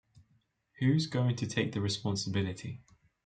[0.79, 2.81] Who's going to take the responsibility?